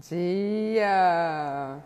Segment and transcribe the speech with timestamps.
[0.00, 1.78] dia!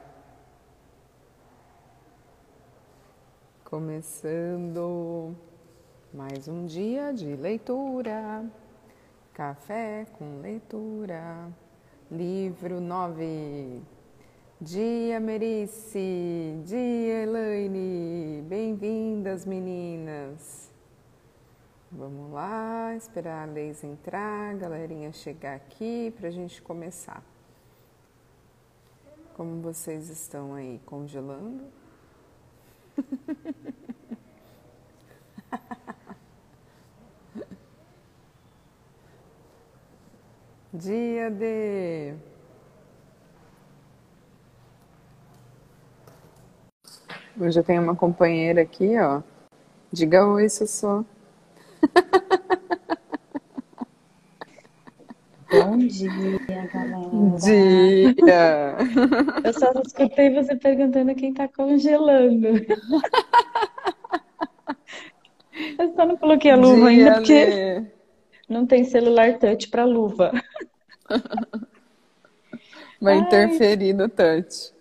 [3.65, 5.35] Começando
[6.13, 8.45] mais um dia de leitura,
[9.33, 11.49] café com leitura,
[12.09, 13.83] livro 9.
[14.61, 20.73] Dia Merice, dia Elaine, bem-vindas meninas!
[21.91, 27.34] Vamos lá, esperar a Leis entrar, a galerinha chegar aqui para a gente começar.
[29.35, 31.65] Como vocês estão aí congelando?
[40.73, 42.15] Dia de.
[47.39, 49.21] Hoje eu tenho uma companheira aqui, ó.
[49.93, 51.05] Diga oi, Sussô.
[55.85, 56.39] Bom dia,
[56.73, 57.11] galera.
[57.43, 58.15] Dia!
[59.45, 62.49] Eu só escutei você perguntando quem tá congelando.
[65.79, 67.85] Eu só não coloquei a luva Dia, ainda porque Lê.
[68.49, 70.33] não tem celular touch pra luva.
[72.99, 73.21] Vai Ai.
[73.21, 74.73] interferir no touch.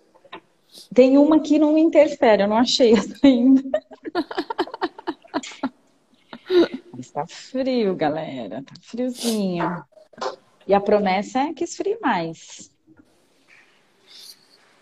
[0.94, 3.62] Tem uma que não interfere, eu não achei essa ainda.
[6.96, 8.62] Mas tá frio, galera.
[8.62, 9.84] Tá friozinho.
[10.66, 12.70] E a promessa é que esfrie mais.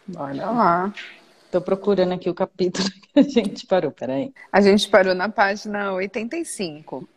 [0.06, 0.94] Bora lá.
[1.50, 4.32] Tô procurando aqui o capítulo que a gente parou, peraí.
[4.52, 7.08] A gente parou na página 85.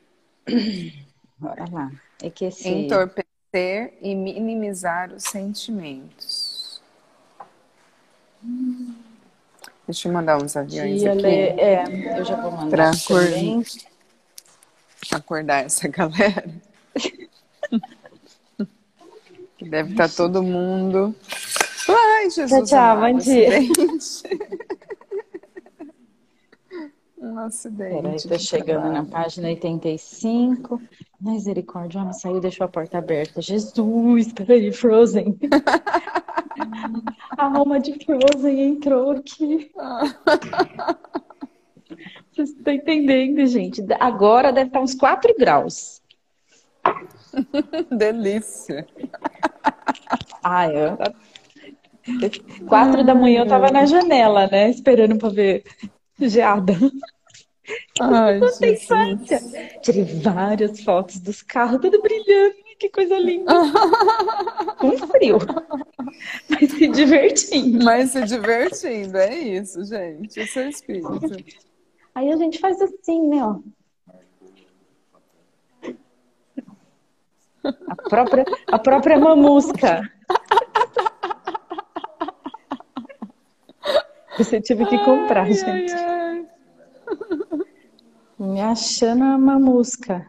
[1.38, 1.92] Bora lá.
[2.22, 2.68] É que esse.
[2.68, 6.82] Entorpecer e minimizar os sentimentos.
[9.88, 13.64] Deixa eu mandar uns aviões Dia, aqui Lê- É, eu já vou mandar Pra também.
[15.12, 16.50] acordar essa galera.
[19.70, 21.16] Deve estar todo mundo.
[21.90, 22.50] Ai, Jesus.
[22.50, 23.50] Tchau, tchau, bom dia.
[27.18, 28.02] Um acidente.
[28.04, 29.08] Peraí, tô chegando na trabalho.
[29.08, 30.80] página 85.
[31.20, 33.42] Misericórdia, o homem saiu e deixou a porta aberta.
[33.42, 35.36] Jesus, peraí, Frozen.
[37.36, 39.72] A alma de Frozen entrou aqui.
[42.32, 43.84] Vocês estão entendendo, gente?
[44.00, 46.04] Agora deve estar uns 4 graus.
[47.90, 48.86] Delícia.
[50.48, 50.96] Ah, eu...
[52.68, 54.70] Quatro da manhã eu tava na janela, né?
[54.70, 55.64] Esperando pra ver
[56.20, 56.74] geada.
[58.00, 58.40] Ai,
[58.72, 59.40] infância.
[59.82, 62.54] Tirei várias fotos dos carros, tudo brilhando.
[62.78, 63.52] Que coisa linda.
[64.78, 65.40] Com frio.
[66.48, 67.84] Mas se divertindo.
[67.84, 70.40] Mas se divertindo, é isso, gente.
[70.40, 71.20] Esse é o espírito.
[72.14, 73.44] Aí a gente faz assim, né?
[73.44, 73.60] Ó.
[77.88, 80.15] A própria, a própria mamusca.
[84.38, 85.94] Você tive que comprar, Ai, gente.
[85.94, 86.46] ai, ai.
[88.38, 90.26] Me achando a mamusca.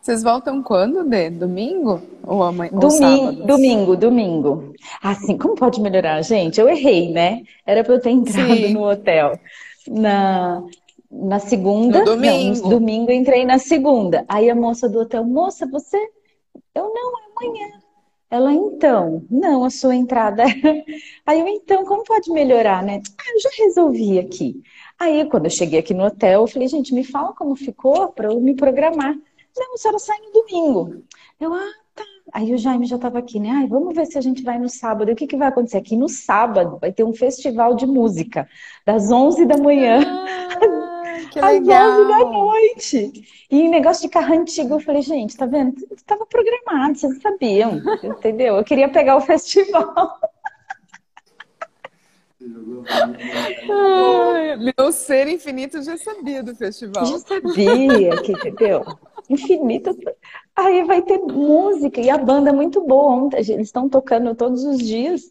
[0.00, 1.28] Vocês voltam quando, Dê?
[1.28, 2.00] Domingo?
[2.26, 4.72] Ou, amanhã, Domingo, domingo, domingo.
[5.02, 6.60] Assim, como pode melhorar, gente?
[6.60, 7.42] Eu errei, né?
[7.66, 8.72] Era para eu ter entrado Sim.
[8.72, 9.38] no hotel
[9.86, 10.62] na,
[11.10, 11.98] na segunda.
[11.98, 12.62] No domingo.
[12.62, 14.24] Não, domingo eu entrei na segunda.
[14.28, 15.98] Aí a moça do hotel, moça, você?
[16.74, 17.68] Eu não, é amanhã.
[18.30, 20.44] Ela, então, não, a sua entrada.
[21.26, 23.00] Aí eu, então, como pode melhorar, né?
[23.18, 24.62] Ah, eu já resolvi aqui.
[24.98, 28.28] Aí, quando eu cheguei aqui no hotel, eu falei, gente, me fala como ficou para
[28.28, 29.14] eu me programar.
[29.56, 31.02] Não, a senhora sai no domingo.
[31.40, 32.04] Eu, ah, tá.
[32.34, 33.50] Aí o Jaime já estava aqui, né?
[33.50, 35.10] Ai, vamos ver se a gente vai no sábado.
[35.10, 35.78] E o que que vai acontecer?
[35.78, 38.46] Aqui no sábado vai ter um festival de música,
[38.84, 40.58] das 11 da manhã Ah,
[41.30, 42.08] que às 11 legal.
[42.08, 43.12] da noite.
[43.50, 45.74] E negócio de carro antigo, eu falei, gente, tá vendo?
[45.94, 48.56] Estava programado, vocês sabiam, entendeu?
[48.56, 50.18] Eu queria pegar o festival.
[53.70, 57.04] Ai, meu ser infinito já sabia do festival.
[57.04, 58.84] Já sabia que, entendeu?
[59.28, 59.96] Infinito.
[60.56, 63.14] Aí vai ter música e a banda é muito boa.
[63.14, 65.22] Ontem, eles estão tocando todos os dias.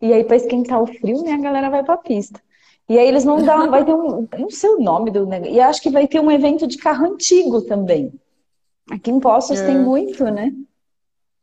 [0.00, 2.40] E aí, para esquentar o frio, né, a galera vai pra pista.
[2.88, 5.54] E aí eles vão dar, vai ter um, não sei o nome do negócio.
[5.54, 8.12] E acho que vai ter um evento de carro antigo também.
[8.90, 9.66] Aqui em Poços É.
[9.66, 10.52] tem muito, né?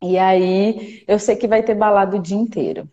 [0.01, 2.87] E aí eu sei que vai ter balada o dia inteiro.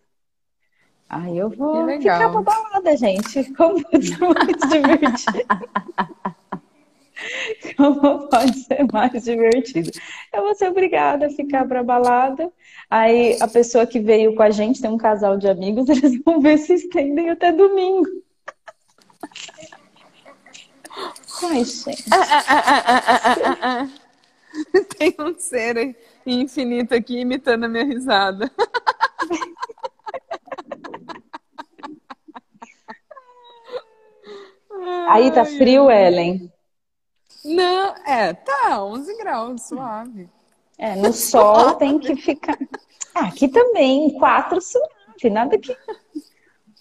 [1.09, 3.53] Aí eu vou ficar pra balada, gente.
[3.55, 5.45] Como pode ser mais divertido?
[7.77, 9.91] Como pode ser mais divertido?
[10.33, 12.51] Eu vou ser obrigada a ficar pra balada.
[12.91, 16.41] Aí a pessoa que veio com a gente, tem um casal de amigos, eles vão
[16.41, 18.07] ver se estendem até domingo.
[21.43, 22.05] Ai, gente.
[24.99, 28.51] Tem um ser infinito aqui imitando a minha risada.
[35.09, 36.53] Aí tá frio, Ellen?
[37.45, 40.29] Não, é, tá, 11 graus, suave.
[40.77, 42.59] É, no sol tem que ficar.
[43.15, 45.77] Ah, aqui também, 4 suave, nada que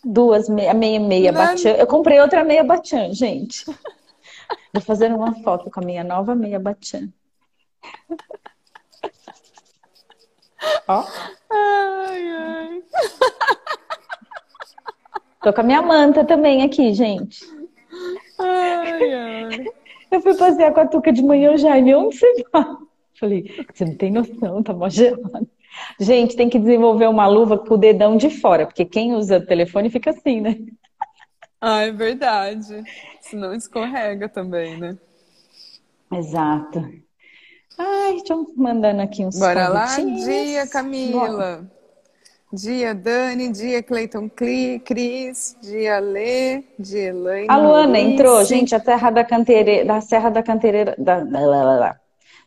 [0.09, 1.73] Duas, meia, meia, meia batian.
[1.73, 3.65] Eu comprei outra meia batian, gente.
[4.73, 7.09] Vou fazer uma foto com a minha nova meia batian.
[10.87, 11.03] Ó.
[11.49, 12.83] Ai, ai.
[15.41, 17.45] Tô com a minha manta também aqui, gente.
[18.39, 19.65] Ai, ai.
[20.09, 22.65] Eu fui passear com a Tuca de manhã, Jaime, onde você vai?
[23.19, 25.49] Falei, você não tem noção, tá mó gelado.
[25.99, 29.89] Gente, tem que desenvolver uma luva com o dedão de fora, porque quem usa telefone
[29.89, 30.57] fica assim, né?
[31.59, 32.83] Ah, é verdade.
[33.21, 34.97] Senão escorrega também, né?
[36.11, 36.79] Exato.
[37.77, 41.69] Ai, deixa eu mandando aqui uns Bora lá, dia Camila.
[42.51, 47.47] Dia Dani, dia Cleiton Cris, dia Lê, dia Elaine.
[47.49, 51.25] A Luana entrou, gente, a terra da canteira, da Serra da Cantareira, da,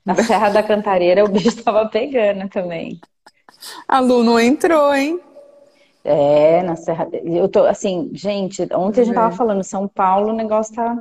[0.05, 2.99] na Serra da Cantareira o bicho estava pegando também.
[3.87, 5.21] A Lu não entrou, hein?
[6.05, 7.09] É, na Serra.
[7.13, 10.97] Eu tô assim, gente, ontem a gente tava falando, São Paulo, o negócio tá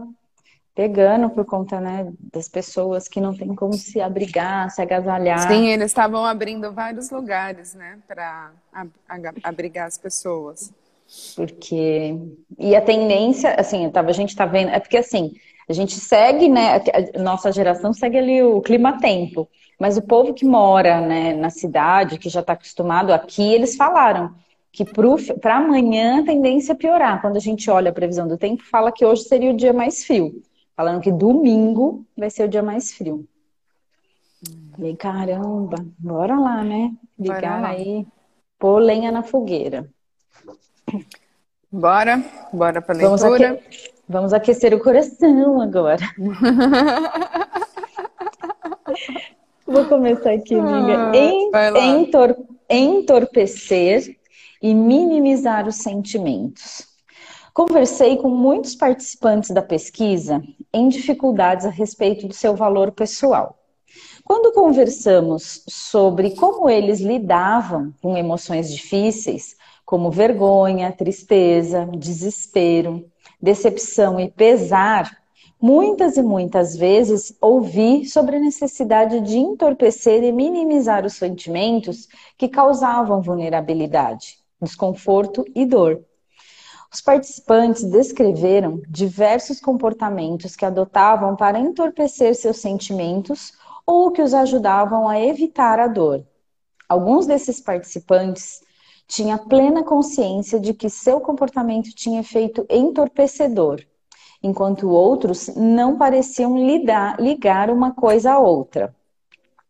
[0.76, 5.52] pegando por conta, né, das pessoas que não tem como se abrigar, se agasalhar.
[5.52, 8.52] Sim, eles estavam abrindo vários lugares, né, para
[9.44, 10.72] abrigar as pessoas.
[11.36, 12.16] Porque
[12.58, 15.34] e a tendência, assim, tava, a gente tá vendo, é porque assim,
[15.68, 16.82] a gente segue, né,
[17.14, 22.20] a nossa geração segue ali o clima-tempo, mas o povo que mora, né, na cidade,
[22.20, 24.36] que já está acostumado aqui, eles falaram
[24.72, 27.22] que para amanhã a tendência é piorar.
[27.22, 30.06] Quando a gente olha a previsão do tempo, fala que hoje seria o dia mais
[30.06, 30.44] frio
[30.80, 33.28] falando que domingo vai ser o dia mais frio.
[34.72, 36.94] Falei, caramba, bora lá, né?
[37.20, 37.72] Ligar lá.
[37.72, 38.08] aí,
[38.58, 39.90] pôr lenha na fogueira.
[41.70, 42.24] Bora,
[42.54, 43.18] bora pra leitura.
[43.18, 43.92] Vamos, aque...
[44.08, 46.00] Vamos aquecer o coração agora.
[49.70, 51.12] Vou começar aqui, amiga.
[51.54, 52.36] Ah, Entor...
[52.68, 54.18] Entorpecer
[54.62, 56.88] e minimizar os sentimentos.
[57.54, 60.42] Conversei com muitos participantes da pesquisa
[60.74, 63.60] em dificuldades a respeito do seu valor pessoal.
[64.24, 69.56] Quando conversamos sobre como eles lidavam com emoções difíceis,
[69.86, 73.06] como vergonha, tristeza, desespero,
[73.40, 75.19] decepção e pesar,
[75.62, 82.08] muitas e muitas vezes ouvi sobre a necessidade de entorpecer e minimizar os sentimentos
[82.38, 86.04] que causavam vulnerabilidade, desconforto e dor.
[86.92, 93.54] Os participantes descreveram diversos comportamentos que adotavam para entorpecer seus sentimentos
[93.86, 96.26] ou que os ajudavam a evitar a dor.
[96.88, 98.62] Alguns desses participantes
[99.08, 103.84] tinham plena consciência de que seu comportamento tinha efeito entorpecedor,
[104.42, 108.96] enquanto outros não pareciam lidar, ligar uma coisa à outra.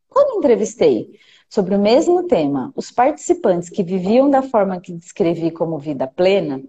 [0.07, 1.19] Quando entrevistei
[1.50, 6.62] sobre o mesmo tema os participantes que viviam da forma que descrevi como vida plena,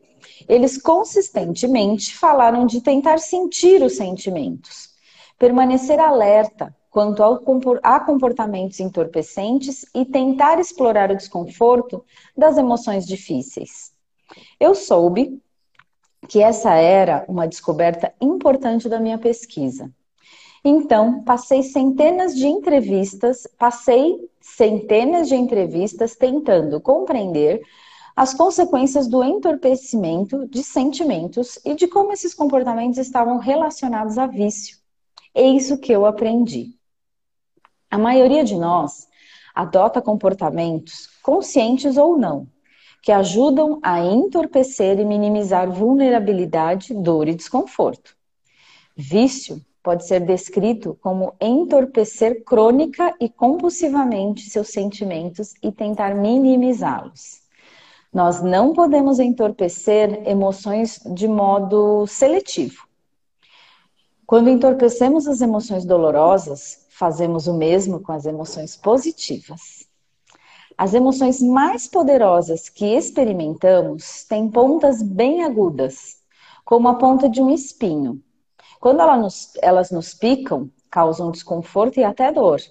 [0.49, 4.91] eles consistentemente falaram de tentar sentir os sentimentos,
[5.39, 12.05] permanecer alerta quanto a comportamentos entorpecentes e tentar explorar o desconforto
[12.37, 13.93] das emoções difíceis.
[14.59, 15.41] Eu soube
[16.31, 19.91] que essa era uma descoberta importante da minha pesquisa.
[20.65, 27.61] Então, passei centenas de entrevistas, passei centenas de entrevistas tentando compreender
[28.15, 34.79] as consequências do entorpecimento de sentimentos e de como esses comportamentos estavam relacionados a vício.
[35.35, 36.77] Eis o que eu aprendi.
[37.91, 39.09] A maioria de nós
[39.53, 42.47] adota comportamentos, conscientes ou não,
[43.03, 48.17] que ajudam a entorpecer e minimizar vulnerabilidade, dor e desconforto.
[48.97, 57.41] Vício pode ser descrito como entorpecer crônica e compulsivamente seus sentimentos e tentar minimizá-los.
[58.13, 62.87] Nós não podemos entorpecer emoções de modo seletivo.
[64.27, 69.80] Quando entorpecemos as emoções dolorosas, fazemos o mesmo com as emoções positivas.
[70.81, 76.23] As emoções mais poderosas que experimentamos têm pontas bem agudas,
[76.65, 78.19] como a ponta de um espinho.
[78.81, 82.63] Quando elas nos, elas nos picam, causam desconforto e até dor.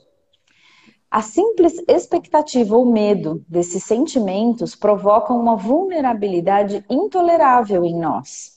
[1.11, 8.53] A simples expectativa ou medo desses sentimentos provocam uma vulnerabilidade intolerável em nós.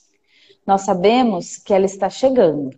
[0.65, 2.71] Nós sabemos que ela está chegando.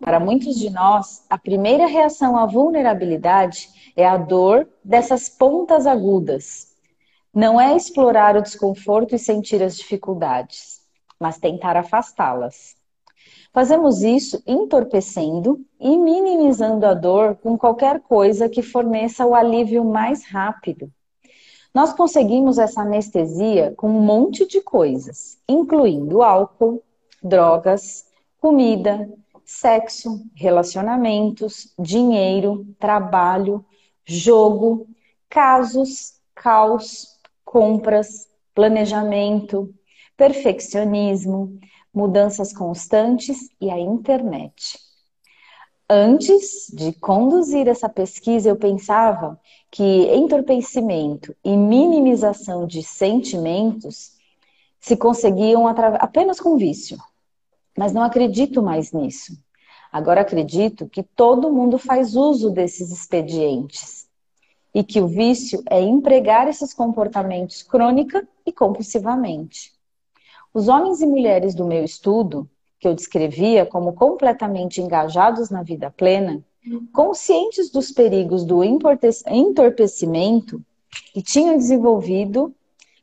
[0.00, 6.68] Para muitos de nós, a primeira reação à vulnerabilidade é a dor dessas pontas agudas.
[7.32, 10.80] Não é explorar o desconforto e sentir as dificuldades,
[11.18, 12.74] mas tentar afastá-las.
[13.52, 20.24] Fazemos isso entorpecendo e minimizando a dor com qualquer coisa que forneça o alívio mais
[20.24, 20.90] rápido.
[21.74, 26.82] Nós conseguimos essa anestesia com um monte de coisas, incluindo álcool,
[27.22, 28.06] drogas,
[28.40, 29.08] comida,
[29.44, 33.64] sexo, relacionamentos, dinheiro, trabalho,
[34.16, 34.88] jogo,
[35.28, 39.72] casos, caos, compras, planejamento,
[40.16, 41.58] perfeccionismo,
[41.92, 44.78] mudanças constantes e a internet.
[45.88, 49.40] Antes de conduzir essa pesquisa, eu pensava
[49.70, 54.12] que entorpecimento e minimização de sentimentos
[54.78, 56.96] se conseguiam apenas com vício.
[57.76, 59.32] Mas não acredito mais nisso.
[59.92, 63.99] Agora acredito que todo mundo faz uso desses expedientes
[64.74, 69.72] e que o vício é empregar esses comportamentos crônica e compulsivamente.
[70.52, 72.48] Os homens e mulheres do meu estudo,
[72.78, 76.42] que eu descrevia como completamente engajados na vida plena,
[76.92, 80.62] conscientes dos perigos do entorpecimento
[81.14, 82.54] e tinham desenvolvido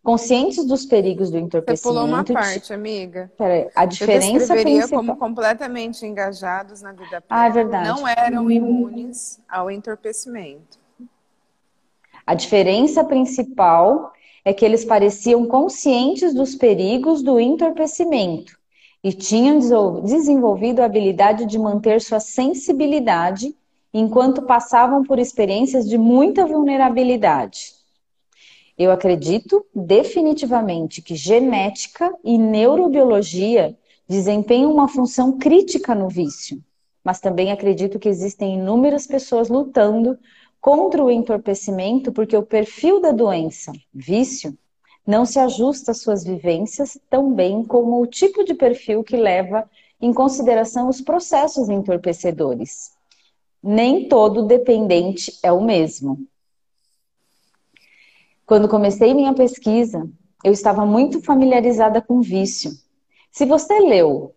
[0.03, 1.81] conscientes dos perigos do entorpecimento.
[1.81, 3.29] Você pulou uma parte, amiga.
[3.37, 4.99] Peraí, a diferença Eu principal...
[4.99, 7.25] como completamente engajados na vida plena.
[7.29, 7.89] Ah, é verdade.
[7.89, 10.79] Não eram imunes ao entorpecimento.
[12.27, 14.11] A diferença principal
[14.43, 18.57] é que eles pareciam conscientes dos perigos do entorpecimento
[19.01, 19.59] e tinham
[20.01, 23.55] desenvolvido a habilidade de manter sua sensibilidade
[23.93, 27.75] enquanto passavam por experiências de muita vulnerabilidade.
[28.77, 33.73] Eu acredito definitivamente que genética e neurobiologia
[34.05, 36.61] desempenham uma função crítica no vício,
[37.05, 40.19] mas também acredito que existem inúmeras pessoas lutando
[40.67, 44.53] contra o entorpecimento porque o perfil da doença, vício,
[45.07, 49.63] não se ajusta às suas vivências tão bem como o tipo de perfil que leva
[50.01, 52.91] em consideração os processos entorpecedores.
[53.63, 56.27] Nem todo dependente é o mesmo.
[58.45, 60.05] Quando comecei minha pesquisa,
[60.43, 62.71] eu estava muito familiarizada com vício.
[63.31, 64.35] Se você leu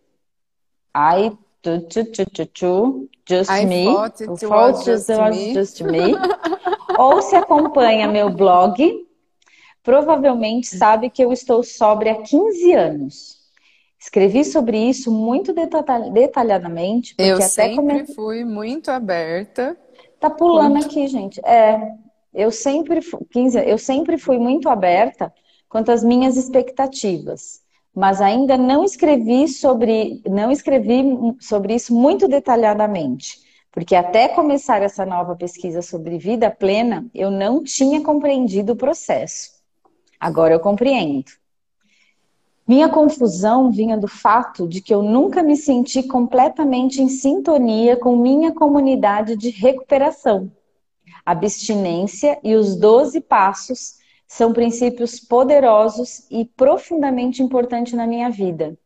[0.96, 5.54] I tu, tu, tu, tu, tu, Just I Me, thought it was just Was me.
[5.54, 6.14] Just Me,
[6.98, 9.06] ou se acompanha meu blog,
[9.82, 13.40] provavelmente sabe que eu estou sóbria há 15 anos.
[14.00, 18.06] Escrevi sobre isso muito detalhadamente, porque Eu até sempre come...
[18.14, 19.76] fui muito aberta.
[20.18, 20.86] Tá pulando Muito.
[20.86, 21.40] aqui, gente.
[21.44, 21.78] É,
[22.34, 25.32] eu sempre, fu- 15, eu sempre fui muito aberta
[25.68, 27.60] quanto às minhas expectativas,
[27.94, 31.04] mas ainda não escrevi sobre, não escrevi
[31.40, 33.38] sobre isso muito detalhadamente,
[33.72, 39.50] porque até começar essa nova pesquisa sobre vida plena, eu não tinha compreendido o processo.
[40.18, 41.32] Agora eu compreendo.
[42.66, 48.14] Minha confusão vinha do fato de que eu nunca me senti completamente em sintonia com
[48.14, 50.52] minha comunidade de recuperação.
[51.26, 53.99] Abstinência e os 12 passos
[54.30, 58.78] são princípios poderosos e profundamente importantes na minha vida.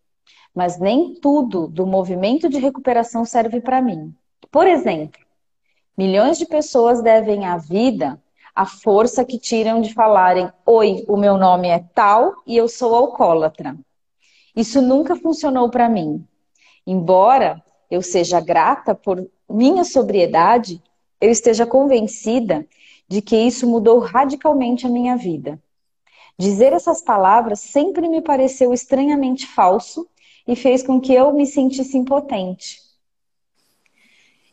[0.54, 4.14] Mas nem tudo do movimento de recuperação serve para mim.
[4.50, 5.20] Por exemplo,
[5.98, 8.18] milhões de pessoas devem à vida
[8.54, 12.94] a força que tiram de falarem: Oi, o meu nome é tal e eu sou
[12.94, 13.76] alcoólatra.
[14.56, 16.26] Isso nunca funcionou para mim.
[16.86, 20.82] Embora eu seja grata por minha sobriedade,
[21.20, 22.66] eu esteja convencida
[23.08, 25.61] de que isso mudou radicalmente a minha vida.
[26.38, 30.08] Dizer essas palavras sempre me pareceu estranhamente falso
[30.46, 32.82] e fez com que eu me sentisse impotente.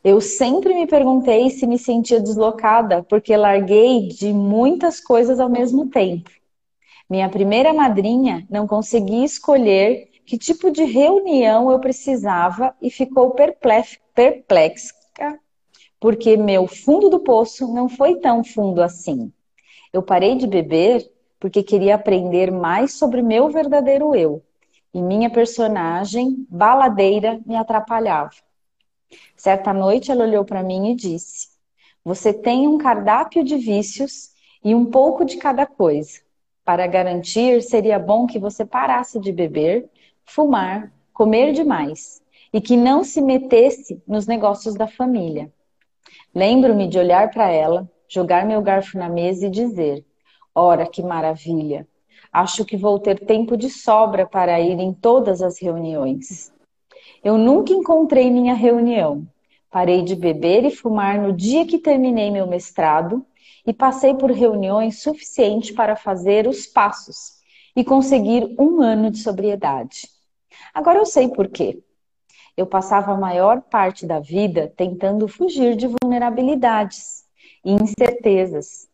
[0.03, 5.89] Eu sempre me perguntei se me sentia deslocada porque larguei de muitas coisas ao mesmo
[5.89, 6.31] tempo.
[7.09, 13.99] Minha primeira madrinha não conseguia escolher que tipo de reunião eu precisava e ficou perplexa
[16.01, 19.31] porque meu fundo do poço não foi tão fundo assim.
[19.93, 21.07] Eu parei de beber
[21.39, 24.43] porque queria aprender mais sobre meu verdadeiro eu.
[24.91, 28.31] E minha personagem, baladeira, me atrapalhava.
[29.37, 31.49] Certa noite ela olhou para mim e disse:
[32.03, 34.31] Você tem um cardápio de vícios
[34.63, 36.19] e um pouco de cada coisa.
[36.65, 39.87] Para garantir, seria bom que você parasse de beber,
[40.25, 45.51] fumar, comer demais e que não se metesse nos negócios da família.
[46.33, 50.05] Lembro-me de olhar para ela, jogar meu garfo na mesa e dizer:
[50.55, 51.87] Ora, que maravilha!
[52.31, 56.53] Acho que vou ter tempo de sobra para ir em todas as reuniões.
[57.21, 59.27] Eu nunca encontrei minha reunião.
[59.69, 63.25] Parei de beber e fumar no dia que terminei meu mestrado
[63.67, 67.41] e passei por reuniões suficientes para fazer os passos
[67.75, 70.07] e conseguir um ano de sobriedade.
[70.73, 71.81] Agora eu sei por quê.
[72.61, 77.25] Eu passava a maior parte da vida tentando fugir de vulnerabilidades
[77.65, 78.87] e incertezas.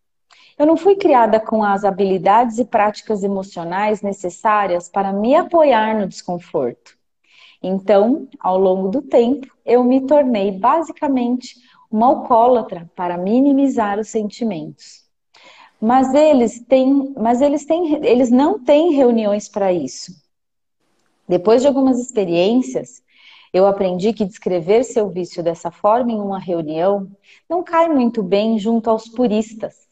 [0.58, 6.08] Eu não fui criada com as habilidades e práticas emocionais necessárias para me apoiar no
[6.08, 6.98] desconforto.
[7.62, 11.56] Então, ao longo do tempo, eu me tornei basicamente
[11.92, 15.06] uma alcoólatra para minimizar os sentimentos.
[15.80, 20.12] Mas eles têm, mas eles têm, eles não têm reuniões para isso.
[21.28, 23.04] Depois de algumas experiências,
[23.54, 27.10] eu aprendi que descrever seu vício dessa forma em uma reunião
[27.50, 29.88] não cai muito bem junto aos puristas.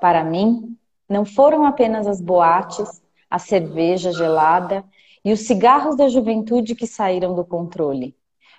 [0.00, 0.76] Para mim,
[1.08, 4.84] não foram apenas as boates, a cerveja gelada
[5.24, 8.16] e os cigarros da juventude que saíram do controle.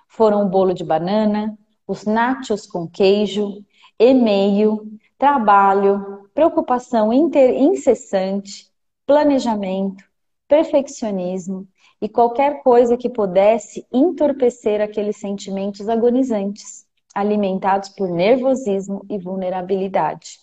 [0.08, 1.58] Foram o bolo de banana,
[1.88, 3.64] os nachos com queijo,
[4.00, 8.70] e-mail, trabalho, preocupação incessante,
[9.06, 10.04] planejamento,
[10.48, 11.68] perfeccionismo
[12.06, 16.86] e qualquer coisa que pudesse entorpecer aqueles sentimentos agonizantes,
[17.16, 20.38] alimentados por nervosismo e vulnerabilidade.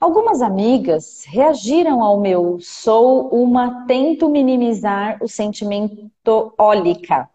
[0.00, 7.30] Algumas amigas reagiram ao meu sou uma tento minimizar o sentimento ólica,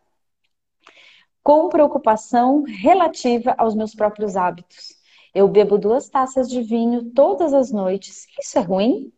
[1.42, 4.90] com preocupação relativa aos meus próprios hábitos.
[5.34, 8.28] Eu bebo duas taças de vinho todas as noites.
[8.38, 9.10] Isso é ruim?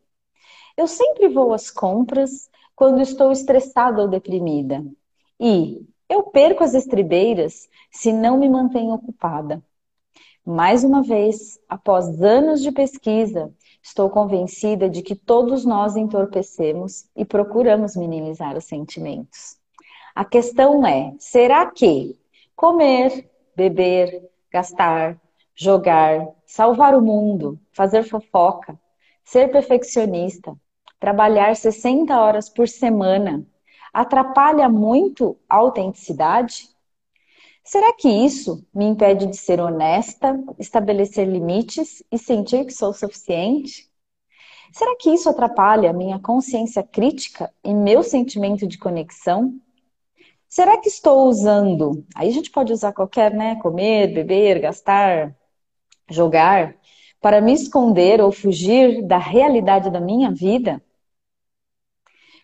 [0.78, 2.48] Eu sempre vou às compras
[2.80, 4.82] quando estou estressada ou deprimida.
[5.38, 9.62] E eu perco as estribeiras se não me mantenho ocupada.
[10.46, 17.26] Mais uma vez, após anos de pesquisa, estou convencida de que todos nós entorpecemos e
[17.26, 19.58] procuramos minimizar os sentimentos.
[20.16, 22.18] A questão é: será que
[22.56, 25.20] comer, beber, gastar,
[25.54, 28.80] jogar, salvar o mundo, fazer fofoca,
[29.22, 30.56] ser perfeccionista,
[31.00, 33.46] trabalhar 60 horas por semana
[33.94, 36.70] atrapalha muito a autenticidade?
[37.64, 43.90] Será que isso me impede de ser honesta, estabelecer limites e sentir que sou suficiente?
[44.72, 49.54] Será que isso atrapalha minha consciência crítica e meu sentimento de conexão?
[50.48, 52.06] Será que estou usando?
[52.16, 53.56] Aí a gente pode usar qualquer, né?
[53.58, 55.36] Comer, beber, gastar,
[56.10, 56.76] jogar,
[57.22, 60.82] para me esconder ou fugir da realidade da minha vida?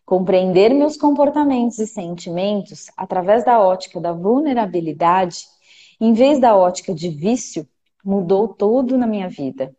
[0.05, 5.45] Compreender meus comportamentos e sentimentos através da ótica da vulnerabilidade,
[5.99, 7.67] em vez da ótica de vício,
[8.03, 9.75] mudou tudo na minha vida.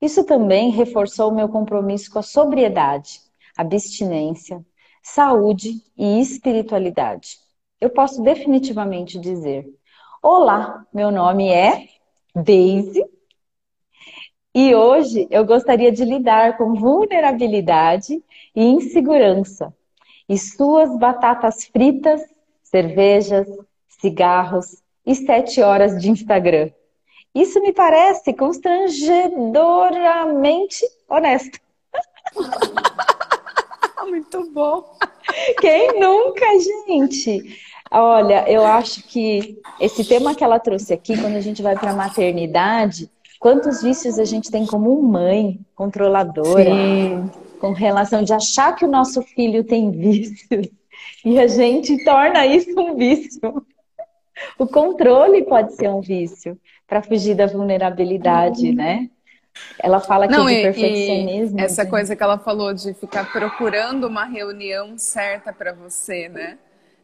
[0.00, 3.20] Isso também reforçou meu compromisso com a sobriedade,
[3.56, 4.64] abstinência,
[5.00, 7.36] saúde e espiritualidade.
[7.80, 9.64] Eu posso definitivamente dizer:
[10.20, 11.86] Olá, meu nome é
[12.34, 13.11] Daisy
[14.54, 18.22] e hoje eu gostaria de lidar com vulnerabilidade
[18.54, 19.74] e insegurança.
[20.28, 22.22] E suas batatas fritas,
[22.62, 23.48] cervejas,
[23.88, 26.70] cigarros e sete horas de Instagram.
[27.34, 31.58] Isso me parece constrangedoramente honesto.
[34.06, 34.84] Muito bom.
[35.60, 37.58] Quem nunca, gente?
[37.90, 41.92] Olha, eu acho que esse tema que ela trouxe aqui, quando a gente vai para
[41.92, 43.10] a maternidade,
[43.42, 47.30] quantos vícios a gente tem como mãe controladora, Sim
[47.62, 50.66] com relação de achar que o nosso filho tem vícios
[51.24, 53.64] e a gente torna isso um vício.
[54.58, 58.74] O controle pode ser um vício para fugir da vulnerabilidade, uhum.
[58.74, 59.08] né?
[59.78, 61.60] Ela fala aqui Não, de perfeccionismo.
[61.60, 61.90] essa né?
[61.90, 66.58] coisa que ela falou de ficar procurando uma reunião certa para você, né?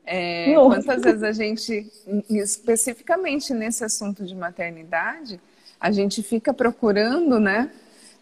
[0.05, 1.87] É, quantas vezes a gente,
[2.29, 5.39] especificamente nesse assunto de maternidade,
[5.81, 7.71] a gente fica procurando, né?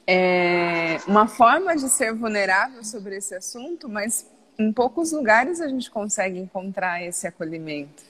[0.06, 4.26] é, uma forma de ser vulnerável sobre esse assunto, mas
[4.58, 8.04] em poucos lugares a gente consegue encontrar esse acolhimento.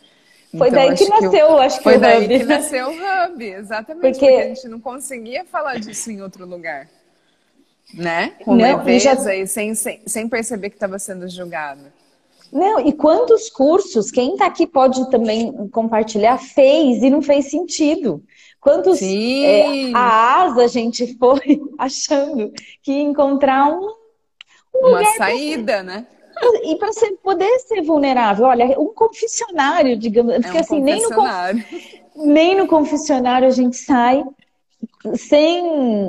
[0.56, 2.38] Foi então, daí que nasceu, que o, acho que foi o daí Hub.
[2.38, 4.26] que nasceu o Hub, exatamente, porque...
[4.26, 4.42] porque...
[4.42, 6.88] a gente não conseguia falar disso em outro lugar.
[7.94, 8.32] Né?
[8.44, 9.34] Com não, leveza e, já...
[9.36, 11.92] e sem, sem, sem perceber que estava sendo julgada.
[12.52, 18.22] Não, e quantos cursos, quem está aqui pode também compartilhar, fez e não fez sentido.
[18.66, 22.52] Quantos é, a asa a gente foi achando
[22.82, 23.94] que encontrar um,
[24.74, 26.04] um uma saída, né?
[26.64, 26.90] E para
[27.22, 31.16] poder ser vulnerável, olha, um confessionário, digamos, é porque um assim, nem no,
[32.16, 34.24] nem no confessionário a gente sai
[35.14, 35.62] sem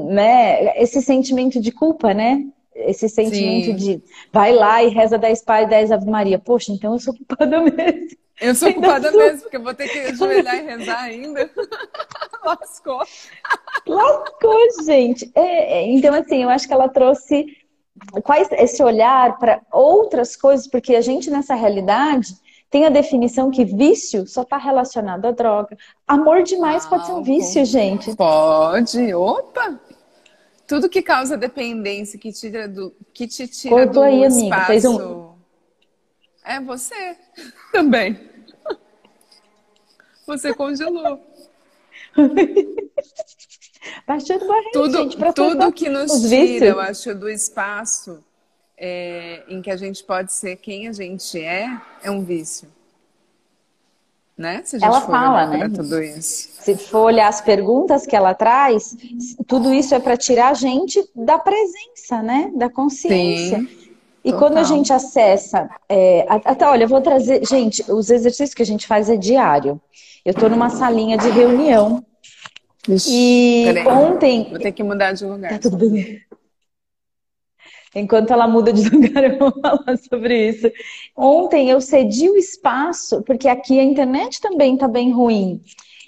[0.06, 2.44] né, esse sentimento de culpa, né?
[2.74, 3.76] Esse sentimento Sim.
[3.76, 6.40] de vai lá e reza 10 Pai e 10 Ave Maria.
[6.40, 8.18] Poxa, então eu sou culpada mesmo.
[8.40, 11.50] Eu sou culpada mesmo, porque eu vou ter que ajoelhar e rezar ainda.
[12.46, 13.04] Lascou.
[13.88, 15.32] Lascou, gente.
[15.34, 17.58] É, é, então, assim, eu acho que ela trouxe
[18.24, 22.36] quais, esse olhar para outras coisas, porque a gente, nessa realidade,
[22.70, 25.76] tem a definição que vício só está relacionado à droga.
[26.08, 28.16] Amor demais ah, pode ser um vício, gente.
[28.16, 29.14] Pode.
[29.14, 29.80] Opa!
[30.68, 34.68] Tudo que causa dependência, que, tira do, que te tira Cortou do aí, espaço...
[34.68, 35.27] Fez um...
[36.48, 37.18] É você
[37.74, 38.18] também.
[40.26, 41.22] Você congelou.
[44.06, 48.24] Baixando barreira, tudo, gente, tudo que nos tira, eu acho, do espaço
[48.78, 51.70] é, em que a gente pode ser quem a gente é,
[52.02, 52.68] é um vício.
[54.38, 54.62] Né?
[54.64, 55.70] Se a gente ela for fala, né?
[55.70, 56.50] Tudo isso.
[56.62, 58.96] Se for olhar as perguntas que ela traz,
[59.48, 62.52] tudo isso é para tirar a gente da presença, né?
[62.56, 63.60] Da consciência.
[63.60, 63.87] Sim,
[64.28, 64.40] e total.
[64.40, 68.66] quando a gente acessa, é, até olha, eu vou trazer, gente, os exercícios que a
[68.66, 69.80] gente faz é diário.
[70.26, 72.04] Eu estou numa salinha de reunião.
[72.90, 74.50] Ixi, e ontem.
[74.50, 75.52] Vou ter que mudar de lugar.
[75.52, 76.22] Tá tudo bem.
[77.96, 80.70] Enquanto ela muda de lugar, eu vou falar sobre isso.
[81.16, 85.62] Ontem eu cedi o espaço, porque aqui a internet também está bem ruim.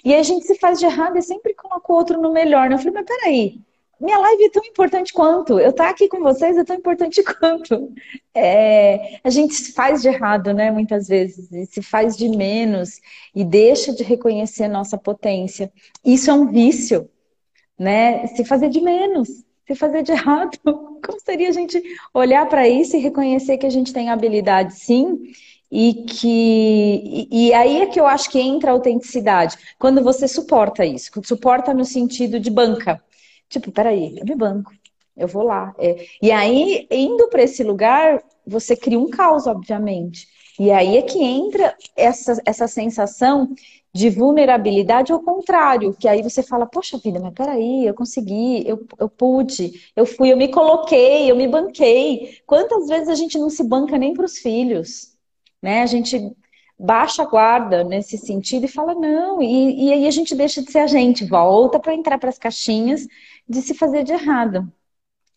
[0.04, 2.68] E a gente se faz de errado e sempre coloca o outro no melhor.
[2.68, 2.74] Né?
[2.74, 3.60] Eu falei, mas peraí,
[4.00, 5.58] minha live é tão importante quanto.
[5.58, 7.92] Eu estar aqui com vocês é tão importante quanto.
[8.34, 10.70] É, a gente se faz de errado, né?
[10.70, 11.50] Muitas vezes.
[11.52, 13.00] E se faz de menos
[13.34, 15.70] e deixa de reconhecer nossa potência.
[16.04, 17.08] Isso é um vício,
[17.78, 18.26] né?
[18.28, 20.58] Se fazer de menos se fazer de errado.
[20.64, 21.82] Como seria a gente
[22.12, 25.18] olhar para isso e reconhecer que a gente tem habilidade sim?
[25.70, 29.56] E que e, e aí é que eu acho que entra a autenticidade.
[29.78, 33.02] Quando você suporta isso, suporta no sentido de banca.
[33.50, 34.72] Tipo, peraí, eu me banco,
[35.16, 35.74] eu vou lá.
[35.78, 36.06] É.
[36.22, 40.26] E aí, indo para esse lugar, você cria um caos, obviamente.
[40.58, 43.54] E aí é que entra essa, essa sensação
[43.92, 48.86] de vulnerabilidade ao contrário, que aí você fala, poxa vida, mas peraí, eu consegui, eu,
[48.98, 52.38] eu pude, eu fui, eu me coloquei, eu me banquei.
[52.46, 55.16] Quantas vezes a gente não se banca nem para os filhos,
[55.60, 55.82] né?
[55.82, 56.36] A gente
[56.80, 60.72] baixa a guarda nesse sentido e fala não, e, e aí a gente deixa de
[60.72, 63.06] ser a gente, volta para entrar para as caixinhas
[63.46, 64.72] de se fazer de errado.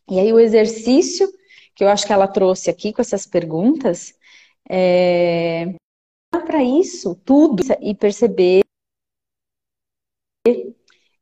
[0.10, 1.28] E aí o exercício
[1.76, 4.14] que eu acho que ela trouxe aqui com essas perguntas
[4.70, 5.74] é,
[6.32, 8.62] para isso tudo e perceber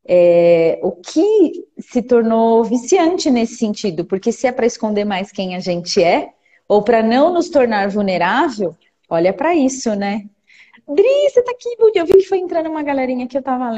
[0.05, 5.55] é, o que se tornou viciante nesse sentido, porque se é para esconder mais quem
[5.55, 6.33] a gente é,
[6.67, 8.75] ou para não nos tornar vulnerável,
[9.11, 10.27] olha para isso, né?
[10.87, 13.77] Dri, você tá aqui, eu vi que foi entrando uma galerinha que eu tava lendo.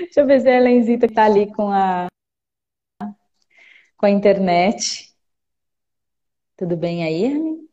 [0.00, 2.08] Deixa eu ver se a Helenzita tá ali com a
[3.96, 5.14] com a internet.
[6.56, 7.67] Tudo bem aí, Hermin?